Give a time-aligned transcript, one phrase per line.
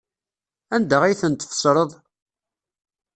[0.75, 1.91] Anda ay tent-tfesreḍ?